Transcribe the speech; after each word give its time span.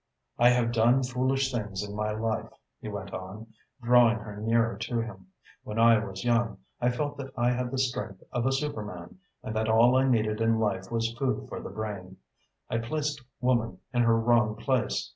"I 0.39 0.49
have 0.49 0.71
done 0.71 1.03
foolish 1.03 1.51
things 1.53 1.83
in 1.87 1.95
my 1.95 2.09
life," 2.11 2.49
he 2.79 2.87
went 2.87 3.13
on, 3.13 3.53
drawing 3.83 4.17
her 4.17 4.37
nearer 4.37 4.75
to 4.77 4.99
him. 4.99 5.27
"When 5.63 5.77
I 5.77 6.03
was 6.03 6.23
young, 6.25 6.57
I 6.81 6.89
felt 6.89 7.17
that 7.17 7.31
I 7.37 7.51
had 7.51 7.69
the 7.69 7.77
strength 7.77 8.23
of 8.31 8.47
a 8.47 8.51
superman, 8.51 9.19
and 9.43 9.55
that 9.55 9.69
all 9.69 9.95
I 9.95 10.07
needed 10.07 10.41
in 10.41 10.57
life 10.59 10.91
was 10.91 11.13
food 11.13 11.47
for 11.47 11.59
the 11.61 11.69
brain. 11.69 12.17
I 12.67 12.79
placed 12.79 13.21
woman 13.41 13.77
in 13.93 14.01
her 14.01 14.19
wrong 14.19 14.55
place. 14.55 15.07